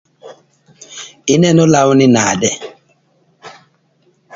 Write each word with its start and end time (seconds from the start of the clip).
Ineno 1.33 1.63
lawni 1.73 2.05
nade? 2.15 2.51